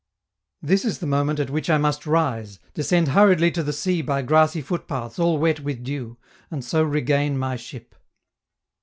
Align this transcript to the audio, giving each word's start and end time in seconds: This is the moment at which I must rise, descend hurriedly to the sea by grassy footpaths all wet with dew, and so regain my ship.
This 0.63 0.83
is 0.83 0.97
the 0.97 1.05
moment 1.05 1.39
at 1.39 1.51
which 1.51 1.69
I 1.69 1.77
must 1.77 2.07
rise, 2.07 2.57
descend 2.73 3.09
hurriedly 3.09 3.51
to 3.51 3.61
the 3.61 3.71
sea 3.71 4.01
by 4.01 4.23
grassy 4.23 4.59
footpaths 4.59 5.19
all 5.19 5.37
wet 5.37 5.59
with 5.59 5.83
dew, 5.83 6.17
and 6.49 6.65
so 6.65 6.81
regain 6.81 7.37
my 7.37 7.55
ship. 7.55 7.93